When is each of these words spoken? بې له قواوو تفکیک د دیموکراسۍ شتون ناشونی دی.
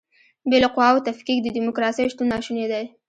بې 0.49 0.57
له 0.63 0.69
قواوو 0.75 1.05
تفکیک 1.07 1.37
د 1.41 1.47
دیموکراسۍ 1.57 2.03
شتون 2.11 2.27
ناشونی 2.33 2.65
دی. 2.71 2.83